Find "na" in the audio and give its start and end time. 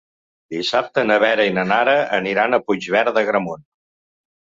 1.09-1.17, 1.59-1.67